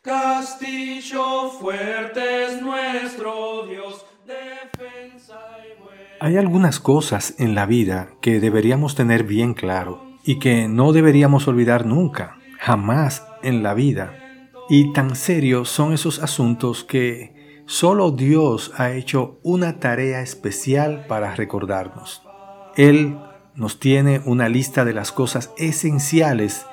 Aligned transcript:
Castillo 0.00 1.50
fuerte 1.50 2.44
es 2.44 2.62
nuestro 2.62 3.66
Dios, 3.66 4.06
defensa 4.24 5.34
y 5.64 6.24
Hay 6.24 6.36
algunas 6.36 6.78
cosas 6.78 7.34
en 7.38 7.56
la 7.56 7.66
vida 7.66 8.10
que 8.20 8.38
deberíamos 8.38 8.94
tener 8.94 9.24
bien 9.24 9.54
claro 9.54 10.04
y 10.22 10.38
que 10.38 10.68
no 10.68 10.92
deberíamos 10.92 11.48
olvidar 11.48 11.84
nunca, 11.84 12.38
jamás 12.60 13.26
en 13.42 13.64
la 13.64 13.74
vida. 13.74 14.14
Y 14.68 14.92
tan 14.92 15.16
serios 15.16 15.68
son 15.68 15.92
esos 15.92 16.22
asuntos 16.22 16.84
que 16.84 17.64
solo 17.66 18.12
Dios 18.12 18.70
ha 18.76 18.92
hecho 18.92 19.40
una 19.42 19.80
tarea 19.80 20.20
especial 20.20 21.06
para 21.08 21.34
recordarnos. 21.34 22.22
Él 22.76 23.18
nos 23.56 23.80
tiene 23.80 24.22
una 24.24 24.48
lista 24.48 24.84
de 24.84 24.94
las 24.94 25.10
cosas 25.10 25.50
esenciales 25.58 26.66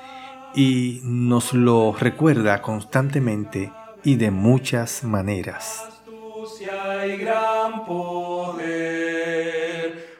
y 0.56 1.00
nos 1.04 1.52
lo 1.52 1.92
recuerda 1.92 2.62
constantemente 2.62 3.70
y 4.02 4.16
de 4.16 4.30
muchas 4.30 5.04
maneras. 5.04 5.84
astucia 5.86 7.06
y 7.06 7.18
gran 7.18 7.84
poder, 7.84 8.62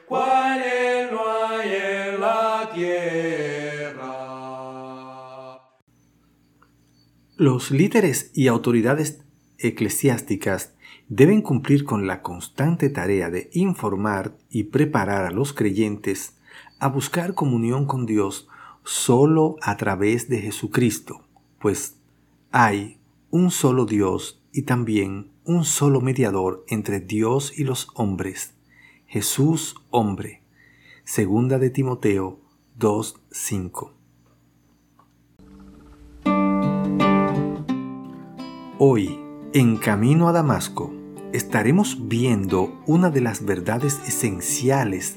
cual 0.07 0.61
él 0.61 1.09
no 1.11 1.21
hay 1.25 1.69
en 1.71 2.21
la 2.21 2.69
tierra. 2.71 3.97
Los 7.35 7.71
líderes 7.71 8.29
y 8.35 8.47
autoridades 8.47 9.23
eclesiásticas 9.57 10.75
deben 11.07 11.41
cumplir 11.41 11.83
con 11.83 12.05
la 12.05 12.21
constante 12.21 12.89
tarea 12.89 13.31
de 13.31 13.49
informar 13.53 14.37
y 14.51 14.65
preparar 14.65 15.25
a 15.25 15.31
los 15.31 15.53
creyentes 15.53 16.37
a 16.79 16.89
buscar 16.89 17.33
comunión 17.33 17.87
con 17.87 18.05
Dios 18.05 18.47
solo 18.87 19.57
a 19.61 19.75
través 19.75 20.29
de 20.29 20.39
Jesucristo, 20.39 21.27
pues 21.59 21.97
hay 22.51 22.99
un 23.29 23.51
solo 23.51 23.85
Dios 23.85 24.41
y 24.53 24.61
también 24.61 25.29
un 25.43 25.65
solo 25.65 25.99
mediador 25.99 26.63
entre 26.69 27.01
Dios 27.01 27.51
y 27.57 27.65
los 27.65 27.89
hombres, 27.95 28.53
Jesús 29.05 29.75
hombre. 29.89 30.41
Segunda 31.03 31.59
de 31.59 31.69
Timoteo 31.69 32.39
2:5. 32.79 33.91
Hoy, 38.79 39.19
en 39.53 39.75
camino 39.75 40.29
a 40.29 40.31
Damasco, 40.31 40.93
estaremos 41.33 42.07
viendo 42.07 42.81
una 42.85 43.09
de 43.09 43.19
las 43.19 43.43
verdades 43.43 43.99
esenciales 44.07 45.15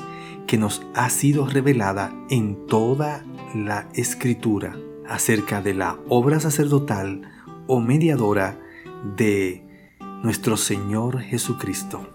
que 0.48 0.58
nos 0.58 0.82
ha 0.94 1.08
sido 1.08 1.46
revelada 1.46 2.12
en 2.30 2.66
toda 2.66 3.24
la 3.54 3.88
escritura 3.94 4.76
acerca 5.08 5.60
de 5.60 5.74
la 5.74 5.98
obra 6.08 6.38
sacerdotal 6.38 7.22
o 7.66 7.80
mediadora 7.80 8.56
de 9.16 9.64
nuestro 10.22 10.56
Señor 10.56 11.20
Jesucristo. 11.20 12.08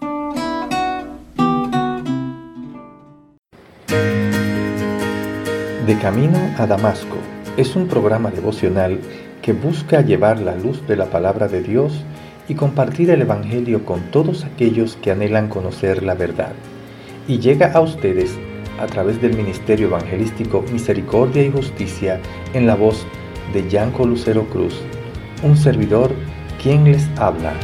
De 5.86 5.98
Camino 6.00 6.38
a 6.58 6.66
Damasco 6.66 7.16
es 7.56 7.76
un 7.76 7.86
programa 7.86 8.30
devocional 8.30 8.98
que 9.42 9.52
busca 9.52 10.00
llevar 10.00 10.40
la 10.40 10.56
luz 10.56 10.86
de 10.86 10.96
la 10.96 11.06
palabra 11.06 11.48
de 11.48 11.62
Dios 11.62 12.04
y 12.48 12.54
compartir 12.54 13.10
el 13.10 13.22
Evangelio 13.22 13.84
con 13.84 14.10
todos 14.10 14.44
aquellos 14.44 14.96
que 14.96 15.10
anhelan 15.10 15.48
conocer 15.48 16.02
la 16.02 16.14
verdad. 16.14 16.54
Y 17.28 17.38
llega 17.38 17.72
a 17.72 17.80
ustedes 17.80 18.36
a 18.78 18.86
través 18.86 19.20
del 19.20 19.36
Ministerio 19.36 19.88
Evangelístico 19.88 20.64
Misericordia 20.72 21.42
y 21.42 21.50
Justicia 21.50 22.20
en 22.52 22.66
la 22.66 22.74
voz 22.74 23.06
de 23.52 23.68
Yanco 23.68 24.06
Lucero 24.06 24.44
Cruz, 24.48 24.80
un 25.42 25.56
servidor 25.56 26.12
quien 26.62 26.84
les 26.84 27.08
habla. 27.18 27.54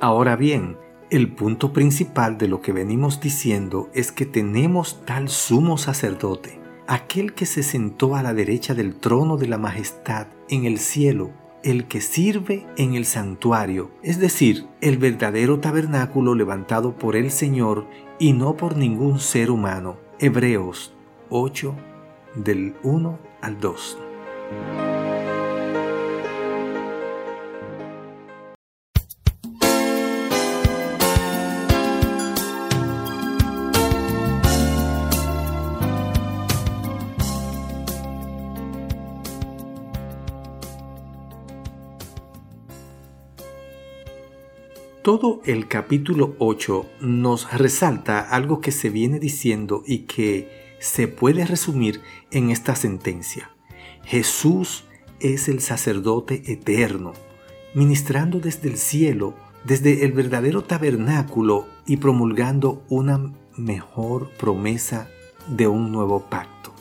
Ahora 0.00 0.36
bien, 0.36 0.76
el 1.10 1.32
punto 1.32 1.72
principal 1.72 2.38
de 2.38 2.48
lo 2.48 2.60
que 2.60 2.72
venimos 2.72 3.20
diciendo 3.20 3.90
es 3.94 4.12
que 4.12 4.26
tenemos 4.26 5.04
tal 5.04 5.28
sumo 5.28 5.78
sacerdote, 5.78 6.60
aquel 6.86 7.34
que 7.34 7.46
se 7.46 7.62
sentó 7.62 8.14
a 8.14 8.22
la 8.22 8.34
derecha 8.34 8.74
del 8.74 8.94
trono 8.94 9.36
de 9.36 9.48
la 9.48 9.58
majestad 9.58 10.28
en 10.48 10.64
el 10.64 10.78
cielo 10.78 11.30
el 11.62 11.86
que 11.86 12.00
sirve 12.00 12.66
en 12.76 12.94
el 12.94 13.04
santuario, 13.04 13.90
es 14.02 14.18
decir, 14.18 14.66
el 14.80 14.98
verdadero 14.98 15.60
tabernáculo 15.60 16.34
levantado 16.34 16.96
por 16.96 17.16
el 17.16 17.30
Señor 17.30 17.86
y 18.18 18.32
no 18.32 18.56
por 18.56 18.76
ningún 18.76 19.18
ser 19.18 19.50
humano. 19.50 19.96
Hebreos 20.18 20.92
8 21.30 21.74
del 22.34 22.74
1 22.82 23.18
al 23.40 23.60
2. 23.60 23.98
Todo 45.08 45.40
el 45.46 45.68
capítulo 45.68 46.36
8 46.38 46.84
nos 47.00 47.50
resalta 47.56 48.20
algo 48.20 48.60
que 48.60 48.70
se 48.70 48.90
viene 48.90 49.18
diciendo 49.18 49.82
y 49.86 50.00
que 50.00 50.74
se 50.80 51.08
puede 51.08 51.46
resumir 51.46 52.02
en 52.30 52.50
esta 52.50 52.76
sentencia. 52.76 53.50
Jesús 54.04 54.84
es 55.18 55.48
el 55.48 55.60
sacerdote 55.60 56.52
eterno, 56.52 57.14
ministrando 57.72 58.38
desde 58.38 58.68
el 58.68 58.76
cielo, 58.76 59.32
desde 59.64 60.04
el 60.04 60.12
verdadero 60.12 60.62
tabernáculo 60.62 61.66
y 61.86 61.96
promulgando 61.96 62.84
una 62.90 63.32
mejor 63.56 64.28
promesa 64.32 65.08
de 65.46 65.68
un 65.68 65.90
nuevo 65.90 66.28
pacto. 66.28 66.74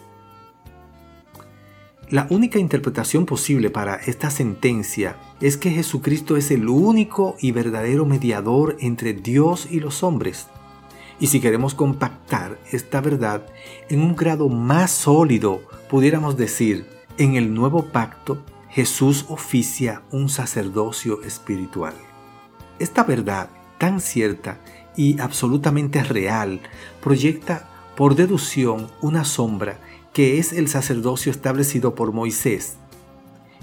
La 2.10 2.26
única 2.30 2.58
interpretación 2.58 3.26
posible 3.26 3.70
para 3.70 3.96
esta 3.96 4.32
sentencia 4.32 5.18
es 5.42 5.58
que 5.58 5.72
Jesucristo 5.72 6.38
es 6.38 6.52
el 6.52 6.70
único 6.70 7.36
y 7.42 7.52
verdadero 7.52 8.06
mediador 8.06 8.78
entre 8.80 9.12
Dios 9.12 9.68
y 9.70 9.82
los 9.82 10.04
hombres. 10.04 10.48
Y 11.20 11.28
si 11.28 11.42
queremos 11.42 11.76
compactar 11.76 12.60
esta 12.72 13.02
verdad 13.02 13.46
en 13.90 14.00
un 14.00 14.16
grado 14.16 14.48
más 14.48 14.92
sólido, 14.92 15.62
pudiéramos 15.90 16.38
decir, 16.38 16.88
en 17.18 17.36
el 17.36 17.54
nuevo 17.54 17.88
pacto, 17.88 18.42
Jesús 18.70 19.26
oficia 19.28 20.04
un 20.10 20.30
sacerdocio 20.30 21.22
espiritual. 21.24 21.94
Esta 22.80 23.04
verdad 23.04 23.50
tan 23.80 24.00
cierta 24.00 24.62
y 24.96 25.20
absolutamente 25.20 26.02
real 26.06 26.62
proyecta 27.04 27.68
por 27.98 28.16
deducción 28.16 28.88
una 29.02 29.26
sombra 29.26 29.80
que 30.18 30.40
es 30.40 30.52
el 30.52 30.68
sacerdocio 30.68 31.32
establecido 31.32 31.94
por 31.94 32.12
Moisés. 32.12 32.78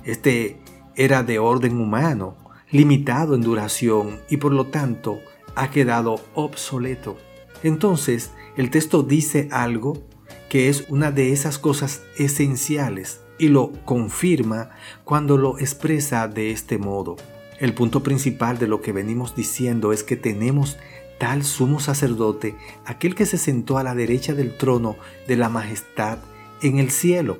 Este 0.04 0.60
era 0.94 1.24
de 1.24 1.40
orden 1.40 1.80
humano, 1.80 2.36
limitado 2.70 3.34
en 3.34 3.40
duración 3.40 4.20
y 4.30 4.36
por 4.36 4.52
lo 4.52 4.66
tanto 4.66 5.18
ha 5.56 5.72
quedado 5.72 6.20
obsoleto. 6.34 7.18
Entonces, 7.64 8.30
el 8.56 8.70
texto 8.70 9.02
dice 9.02 9.48
algo 9.50 10.00
que 10.48 10.68
es 10.68 10.84
una 10.88 11.10
de 11.10 11.32
esas 11.32 11.58
cosas 11.58 12.02
esenciales 12.18 13.20
y 13.36 13.48
lo 13.48 13.72
confirma 13.84 14.70
cuando 15.02 15.36
lo 15.36 15.58
expresa 15.58 16.28
de 16.28 16.52
este 16.52 16.78
modo. 16.78 17.16
El 17.58 17.74
punto 17.74 18.04
principal 18.04 18.58
de 18.58 18.68
lo 18.68 18.80
que 18.80 18.92
venimos 18.92 19.34
diciendo 19.34 19.92
es 19.92 20.04
que 20.04 20.14
tenemos 20.14 20.76
tal 21.18 21.42
sumo 21.42 21.80
sacerdote, 21.80 22.54
aquel 22.84 23.16
que 23.16 23.26
se 23.26 23.38
sentó 23.38 23.76
a 23.76 23.82
la 23.82 23.96
derecha 23.96 24.34
del 24.34 24.56
trono 24.56 24.94
de 25.26 25.36
la 25.36 25.48
majestad 25.48 26.20
en 26.64 26.78
el 26.78 26.90
cielo. 26.90 27.38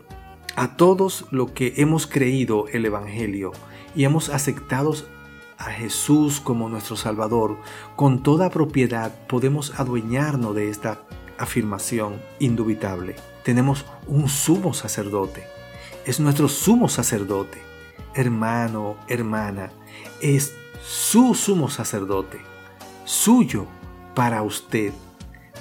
A 0.55 0.76
todos 0.76 1.25
los 1.31 1.50
que 1.50 1.75
hemos 1.79 2.06
creído 2.06 2.69
el 2.69 2.85
Evangelio 2.85 3.53
y 3.97 4.05
hemos 4.05 4.29
aceptado 4.29 4.94
a 5.59 5.65
Jesús 5.71 6.41
como 6.41 6.69
nuestro 6.69 6.97
Salvador, 6.97 7.56
con 7.97 8.23
toda 8.23 8.50
propiedad 8.50 9.12
podemos 9.26 9.79
adueñarnos 9.81 10.55
de 10.55 10.69
esta 10.69 11.00
afirmación 11.38 12.21
indubitable. 12.38 13.17
Tenemos 13.43 13.87
un 14.06 14.29
sumo 14.29 14.75
sacerdote. 14.75 15.44
Es 16.05 16.20
nuestro 16.20 16.49
sumo 16.49 16.88
sacerdote. 16.88 17.59
Hermano, 18.15 18.97
hermana, 19.09 19.73
es 20.20 20.55
su 20.85 21.35
sumo 21.35 21.69
sacerdote. 21.69 22.41
Suyo 23.05 23.67
para 24.15 24.43
usted, 24.43 24.93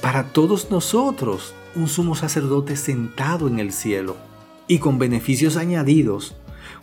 para 0.01 0.33
todos 0.33 0.69
nosotros 0.69 1.55
un 1.75 1.87
sumo 1.87 2.15
sacerdote 2.15 2.75
sentado 2.75 3.47
en 3.47 3.59
el 3.59 3.71
cielo 3.71 4.15
y 4.67 4.79
con 4.79 4.99
beneficios 4.99 5.57
añadidos, 5.57 6.35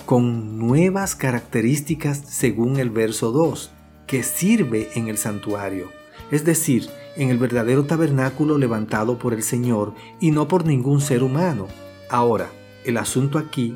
con 0.07 0.59
nuevas 0.59 1.15
características 1.15 2.23
según 2.27 2.79
el 2.79 2.91
verso 2.91 3.33
2, 3.33 3.71
que 4.07 4.23
sirve 4.23 4.91
en 4.95 5.09
el 5.09 5.19
santuario, 5.19 5.91
es 6.31 6.45
decir, 6.45 6.89
en 7.17 7.31
el 7.31 7.39
verdadero 7.39 7.85
tabernáculo 7.85 8.59
levantado 8.59 9.19
por 9.19 9.35
el 9.35 9.43
Señor 9.43 9.95
y 10.21 10.31
no 10.31 10.49
por 10.49 10.67
ningún 10.67 11.01
ser 11.01 11.23
humano. 11.23 11.67
Ahora, 12.09 12.51
el 12.85 12.97
asunto 12.97 13.39
aquí 13.39 13.75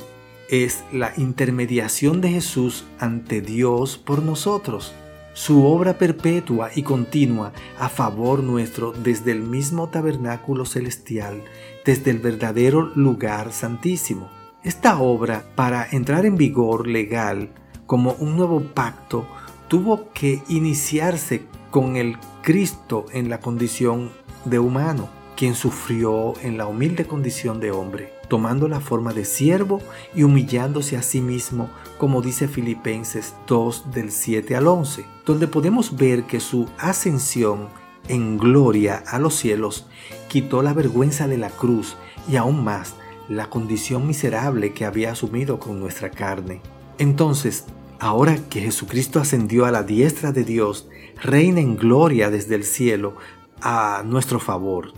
es 0.48 0.84
la 0.92 1.12
intermediación 1.16 2.20
de 2.20 2.30
Jesús 2.30 2.84
ante 2.98 3.40
Dios 3.40 3.98
por 3.98 4.22
nosotros, 4.22 4.92
su 5.34 5.66
obra 5.66 5.98
perpetua 5.98 6.70
y 6.74 6.82
continua 6.82 7.52
a 7.78 7.88
favor 7.90 8.42
nuestro 8.42 8.92
desde 8.92 9.32
el 9.32 9.42
mismo 9.42 9.88
tabernáculo 9.88 10.64
celestial, 10.64 11.42
desde 11.84 12.10
el 12.12 12.18
verdadero 12.20 12.92
lugar 12.94 13.52
santísimo. 13.52 14.30
Esta 14.62 14.98
obra, 14.98 15.44
para 15.54 15.86
entrar 15.90 16.24
en 16.24 16.36
vigor 16.36 16.86
legal 16.86 17.50
como 17.86 18.12
un 18.12 18.36
nuevo 18.36 18.62
pacto, 18.62 19.26
tuvo 19.68 20.10
que 20.12 20.42
iniciarse 20.48 21.44
con 21.70 21.96
el 21.96 22.16
Cristo 22.42 23.04
en 23.12 23.28
la 23.28 23.40
condición 23.40 24.10
de 24.44 24.58
humano, 24.58 25.08
quien 25.36 25.54
sufrió 25.54 26.34
en 26.42 26.58
la 26.58 26.66
humilde 26.66 27.06
condición 27.06 27.60
de 27.60 27.70
hombre, 27.70 28.12
tomando 28.28 28.68
la 28.68 28.80
forma 28.80 29.12
de 29.12 29.24
siervo 29.24 29.80
y 30.14 30.22
humillándose 30.22 30.96
a 30.96 31.02
sí 31.02 31.20
mismo, 31.20 31.68
como 31.98 32.22
dice 32.22 32.48
Filipenses 32.48 33.34
2 33.46 33.92
del 33.92 34.10
7 34.10 34.56
al 34.56 34.66
11, 34.66 35.04
donde 35.26 35.48
podemos 35.48 35.96
ver 35.96 36.24
que 36.24 36.40
su 36.40 36.68
ascensión 36.78 37.68
en 38.08 38.38
gloria 38.38 39.02
a 39.06 39.18
los 39.18 39.34
cielos 39.34 39.86
quitó 40.28 40.62
la 40.62 40.72
vergüenza 40.72 41.26
de 41.28 41.38
la 41.38 41.50
cruz 41.50 41.96
y 42.28 42.36
aún 42.36 42.62
más 42.62 42.94
la 43.28 43.48
condición 43.48 44.06
miserable 44.06 44.74
que 44.74 44.84
había 44.84 45.12
asumido 45.12 45.58
con 45.58 45.80
nuestra 45.80 46.10
carne. 46.10 46.60
Entonces, 46.98 47.64
Ahora 48.00 48.36
que 48.50 48.60
Jesucristo 48.60 49.20
ascendió 49.20 49.64
a 49.64 49.70
la 49.70 49.82
diestra 49.82 50.30
de 50.30 50.44
Dios, 50.44 50.88
reina 51.22 51.60
en 51.60 51.76
gloria 51.76 52.28
desde 52.28 52.54
el 52.54 52.64
cielo 52.64 53.16
a 53.62 54.02
nuestro 54.04 54.40
favor. 54.40 54.92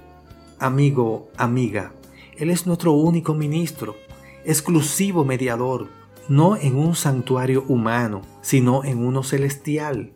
Amigo, 0.59 1.29
amiga, 1.37 1.93
Él 2.39 2.49
es 2.49 2.67
nuestro 2.67 2.93
único 2.93 3.35
ministro, 3.35 3.95
exclusivo 4.47 5.23
mediador, 5.23 5.89
no 6.31 6.57
en 6.57 6.77
un 6.77 6.97
santuario 6.97 7.63
humano, 7.69 8.23
sino 8.41 8.83
en 8.83 9.05
uno 9.05 9.23
celestial. 9.23 10.13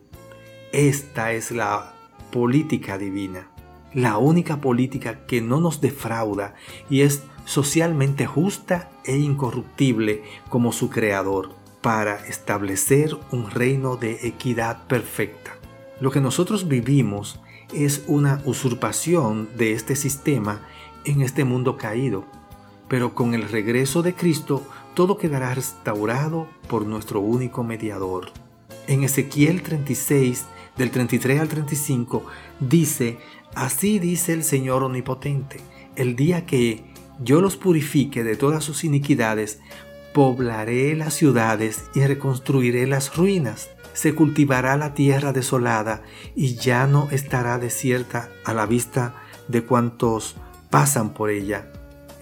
Esta 0.73 1.33
es 1.33 1.51
la 1.51 1.93
política 2.33 2.97
divina, 2.97 3.51
la 3.93 4.17
única 4.17 4.63
política 4.63 5.27
que 5.27 5.43
no 5.43 5.61
nos 5.61 5.83
defrauda 5.83 6.55
y 6.89 7.03
es 7.03 7.23
socialmente 7.45 8.25
justa 8.25 8.91
e 9.05 9.19
incorruptible 9.19 10.23
como 10.49 10.73
su 10.73 10.89
creador 10.89 11.51
para 11.83 12.27
establecer 12.27 13.15
un 13.31 13.51
reino 13.51 13.97
de 13.97 14.27
equidad 14.27 14.87
perfecta. 14.87 15.60
Lo 16.01 16.11
que 16.11 16.21
nosotros 16.21 16.67
vivimos 16.67 17.41
es 17.75 18.05
una 18.07 18.41
usurpación 18.47 19.49
de 19.57 19.73
este 19.73 19.97
sistema 19.97 20.67
en 21.05 21.21
este 21.21 21.45
mundo 21.45 21.77
caído, 21.77 22.25
pero 22.89 23.15
con 23.15 23.35
el 23.35 23.49
regreso 23.49 24.03
de 24.03 24.15
Cristo 24.15 24.67
todo 24.95 25.19
quedará 25.19 25.55
restaurado 25.55 26.49
por 26.69 26.87
nuestro 26.87 27.21
único 27.21 27.63
mediador. 27.63 28.33
En 28.87 29.05
Ezequiel 29.05 29.63
36, 29.63 30.47
del 30.77 30.91
33 30.91 31.41
al 31.41 31.49
35, 31.49 32.25
dice, 32.61 33.19
Así 33.55 33.99
dice 33.99 34.33
el 34.33 34.43
Señor 34.43 34.83
Omnipotente, 34.83 35.61
el 35.97 36.17
día 36.17 36.47
que 36.47 36.85
yo 37.23 37.41
los 37.41 37.57
purifique 37.57 38.25
de 38.25 38.37
todas 38.37 38.65
sus 38.65 38.85
iniquidades, 38.85 39.61
poblaré 40.15 40.97
las 40.97 41.15
ciudades 41.15 41.85
y 41.95 42.01
reconstruiré 42.01 42.87
las 42.87 43.15
ruinas. 43.17 43.69
Se 44.01 44.15
cultivará 44.15 44.79
la 44.79 44.95
tierra 44.95 45.35
desolada 45.35 46.01
y 46.35 46.55
ya 46.55 46.87
no 46.87 47.11
estará 47.11 47.59
desierta 47.59 48.31
a 48.47 48.55
la 48.55 48.65
vista 48.65 49.13
de 49.47 49.63
cuantos 49.63 50.37
pasan 50.71 51.11
por 51.11 51.29
ella. 51.29 51.71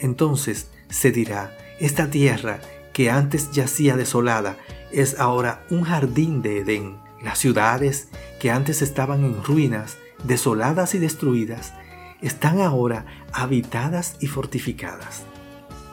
Entonces 0.00 0.72
se 0.88 1.12
dirá, 1.12 1.56
esta 1.78 2.10
tierra 2.10 2.58
que 2.92 3.12
antes 3.12 3.52
yacía 3.52 3.96
desolada 3.96 4.56
es 4.90 5.20
ahora 5.20 5.64
un 5.70 5.84
jardín 5.84 6.42
de 6.42 6.58
Edén. 6.58 6.96
Las 7.22 7.38
ciudades 7.38 8.08
que 8.40 8.50
antes 8.50 8.82
estaban 8.82 9.24
en 9.24 9.44
ruinas, 9.44 9.98
desoladas 10.24 10.96
y 10.96 10.98
destruidas, 10.98 11.74
están 12.20 12.60
ahora 12.60 13.06
habitadas 13.32 14.16
y 14.18 14.26
fortificadas. 14.26 15.22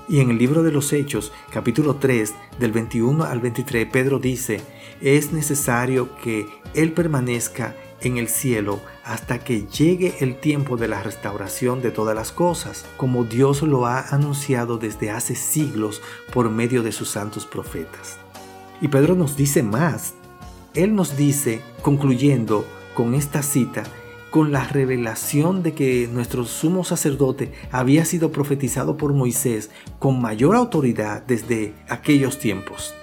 Y 0.07 0.19
en 0.19 0.29
el 0.29 0.37
libro 0.37 0.61
de 0.61 0.71
los 0.71 0.93
Hechos, 0.93 1.31
capítulo 1.49 1.95
3, 1.95 2.33
del 2.59 2.71
21 2.71 3.23
al 3.23 3.39
23, 3.39 3.87
Pedro 3.91 4.19
dice, 4.19 4.61
es 5.01 5.31
necesario 5.31 6.15
que 6.17 6.47
Él 6.75 6.91
permanezca 6.91 7.75
en 8.01 8.17
el 8.17 8.27
cielo 8.27 8.81
hasta 9.03 9.39
que 9.39 9.65
llegue 9.65 10.15
el 10.19 10.39
tiempo 10.39 10.77
de 10.77 10.87
la 10.87 11.01
restauración 11.01 11.81
de 11.81 11.89
todas 11.89 12.15
las 12.15 12.31
cosas, 12.31 12.85
como 12.97 13.23
Dios 13.23 13.63
lo 13.63 13.87
ha 13.87 14.01
anunciado 14.09 14.77
desde 14.77 15.09
hace 15.09 15.33
siglos 15.33 16.03
por 16.31 16.51
medio 16.51 16.83
de 16.83 16.91
sus 16.91 17.09
santos 17.09 17.47
profetas. 17.47 18.17
Y 18.81 18.89
Pedro 18.89 19.15
nos 19.15 19.35
dice 19.35 19.63
más. 19.63 20.13
Él 20.75 20.93
nos 20.93 21.17
dice, 21.17 21.61
concluyendo 21.81 22.65
con 22.93 23.15
esta 23.15 23.41
cita, 23.41 23.83
con 24.35 24.51
la 24.51 24.67
revelación 24.67 25.63
de 25.63 25.73
que 25.73 26.09
nuestro 26.11 26.43
sumo 26.43 26.83
sacerdote 26.83 27.53
había 27.71 28.03
sido 28.03 28.33
profetizado 28.33 28.97
por 28.97 29.13
Moisés 29.13 29.69
con 29.97 30.21
mayor 30.21 30.57
autoridad 30.57 31.23
desde 31.25 31.73
aquellos 31.87 32.37
tiempos. 32.37 32.93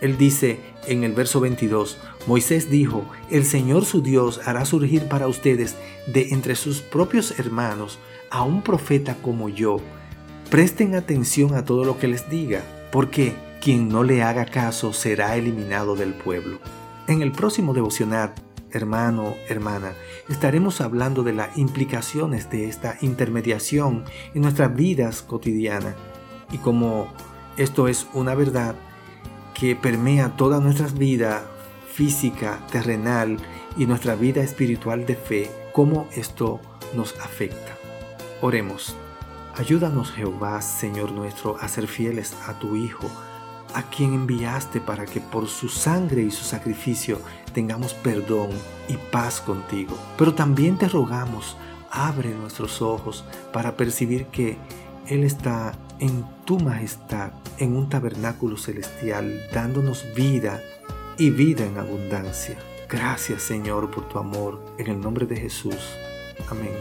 Él 0.00 0.16
dice 0.16 0.58
en 0.86 1.04
el 1.04 1.12
verso 1.12 1.38
22, 1.38 1.98
Moisés 2.26 2.70
dijo, 2.70 3.04
el 3.30 3.44
Señor 3.44 3.84
su 3.84 4.00
Dios 4.00 4.40
hará 4.46 4.64
surgir 4.64 5.06
para 5.06 5.28
ustedes 5.28 5.76
de 6.06 6.28
entre 6.30 6.56
sus 6.56 6.80
propios 6.80 7.38
hermanos 7.38 7.98
a 8.30 8.42
un 8.42 8.62
profeta 8.62 9.18
como 9.20 9.50
yo. 9.50 9.80
Presten 10.48 10.94
atención 10.94 11.54
a 11.54 11.66
todo 11.66 11.84
lo 11.84 11.98
que 11.98 12.08
les 12.08 12.30
diga, 12.30 12.62
porque 12.90 13.34
quien 13.60 13.90
no 13.90 14.02
le 14.02 14.22
haga 14.22 14.46
caso 14.46 14.94
será 14.94 15.36
eliminado 15.36 15.94
del 15.94 16.14
pueblo. 16.14 16.58
En 17.06 17.20
el 17.20 17.32
próximo 17.32 17.74
devocional 17.74 18.32
hermano, 18.72 19.36
hermana, 19.48 19.92
estaremos 20.28 20.80
hablando 20.80 21.22
de 21.22 21.32
las 21.32 21.56
implicaciones 21.56 22.50
de 22.50 22.68
esta 22.68 22.96
intermediación 23.00 24.04
en 24.34 24.42
nuestras 24.42 24.74
vidas 24.74 25.22
cotidianas 25.22 25.94
y 26.50 26.58
como 26.58 27.12
esto 27.56 27.88
es 27.88 28.06
una 28.14 28.34
verdad 28.34 28.74
que 29.54 29.76
permea 29.76 30.36
toda 30.36 30.60
nuestra 30.60 30.86
vida 30.88 31.44
física, 31.92 32.60
terrenal 32.70 33.36
y 33.76 33.86
nuestra 33.86 34.14
vida 34.14 34.42
espiritual 34.42 35.06
de 35.06 35.16
fe, 35.16 35.50
cómo 35.72 36.08
esto 36.14 36.60
nos 36.94 37.18
afecta. 37.20 37.76
Oremos. 38.40 38.96
Ayúdanos 39.54 40.10
Jehová, 40.12 40.62
Señor 40.62 41.12
nuestro, 41.12 41.58
a 41.60 41.68
ser 41.68 41.86
fieles 41.86 42.34
a 42.46 42.58
tu 42.58 42.74
Hijo, 42.74 43.10
a 43.74 43.82
quien 43.84 44.14
enviaste 44.14 44.80
para 44.80 45.06
que 45.06 45.20
por 45.20 45.48
su 45.48 45.68
sangre 45.68 46.22
y 46.22 46.30
su 46.30 46.44
sacrificio 46.44 47.20
tengamos 47.52 47.94
perdón 47.94 48.50
y 48.88 48.96
paz 48.96 49.40
contigo. 49.40 49.96
Pero 50.16 50.34
también 50.34 50.78
te 50.78 50.88
rogamos, 50.88 51.56
abre 51.90 52.30
nuestros 52.30 52.82
ojos 52.82 53.24
para 53.52 53.76
percibir 53.76 54.26
que 54.26 54.56
Él 55.06 55.24
está 55.24 55.72
en 55.98 56.24
tu 56.44 56.58
majestad, 56.58 57.32
en 57.58 57.76
un 57.76 57.88
tabernáculo 57.88 58.56
celestial, 58.56 59.48
dándonos 59.52 60.04
vida 60.14 60.60
y 61.18 61.30
vida 61.30 61.64
en 61.64 61.78
abundancia. 61.78 62.56
Gracias 62.88 63.42
Señor 63.42 63.90
por 63.90 64.08
tu 64.08 64.18
amor, 64.18 64.62
en 64.78 64.88
el 64.88 65.00
nombre 65.00 65.26
de 65.26 65.36
Jesús. 65.36 65.76
Amén. 66.50 66.72